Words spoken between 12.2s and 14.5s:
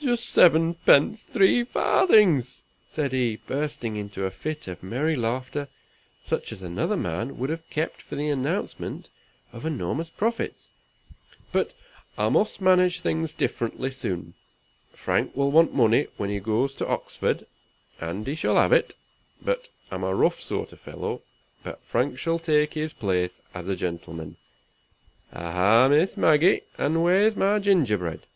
must manage things differently soon.